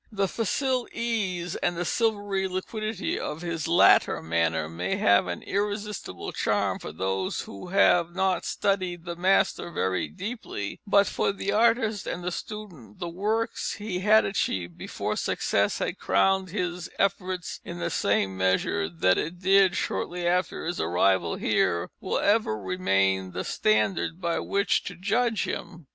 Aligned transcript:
The 0.11 0.27
facile 0.27 0.87
ease 0.91 1.55
and 1.57 1.77
silvery 1.85 2.47
liquidity 2.47 3.19
of 3.19 3.43
his 3.43 3.67
latter 3.67 4.19
manner 4.23 4.67
may 4.67 4.95
have 4.95 5.27
an 5.27 5.43
irresistible 5.43 6.31
charm 6.31 6.79
for 6.79 6.91
those 6.91 7.41
who 7.41 7.67
have 7.67 8.15
not 8.15 8.43
studied 8.43 9.05
the 9.05 9.15
master 9.15 9.69
very 9.69 10.07
deeply, 10.07 10.81
but 10.87 11.05
for 11.05 11.31
the 11.31 11.51
artist 11.51 12.07
and 12.07 12.23
the 12.23 12.31
student 12.31 12.97
the 12.97 13.07
works 13.09 13.73
he 13.73 13.99
had 13.99 14.25
achieved, 14.25 14.75
before 14.75 15.15
success 15.15 15.77
had 15.77 15.99
crowned 15.99 16.49
his 16.49 16.89
efforts 16.97 17.59
in 17.63 17.77
the 17.77 17.91
same 17.91 18.35
measure 18.35 18.89
that 18.89 19.19
it 19.19 19.37
did 19.39 19.75
shortly 19.75 20.25
after 20.25 20.65
his 20.65 20.79
arrival 20.81 21.35
here, 21.35 21.91
will 21.99 22.17
ever 22.17 22.59
remain 22.59 23.33
the 23.33 23.43
standard 23.43 24.19
by 24.19 24.39
which 24.39 24.83
to 24.85 24.95
judge 24.95 25.43
him. 25.43 25.85